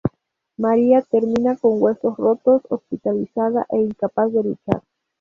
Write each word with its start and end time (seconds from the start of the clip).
Mariah 0.57 1.03
termina 1.05 1.55
con 1.57 1.79
huesos 1.79 2.17
rotos 2.17 2.63
hospitalizada 2.71 3.67
e 3.69 3.77
incapaz 3.77 4.33
de 4.33 4.41
luchar. 4.41 4.81